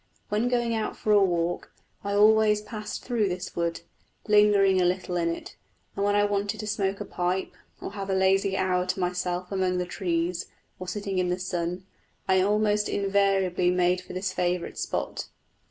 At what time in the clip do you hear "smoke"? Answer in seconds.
6.65-6.99